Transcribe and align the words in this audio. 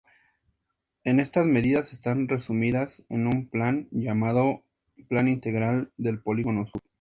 Estas 1.03 1.45
medidas 1.45 1.93
están 1.93 2.27
resumidas 2.27 3.05
en 3.09 3.27
un 3.27 3.47
plan 3.47 3.87
llamado 3.91 4.63
Plan 5.09 5.27
Integral 5.27 5.91
del 5.95 6.19
Polígono 6.23 6.65
Sur. 6.65 6.81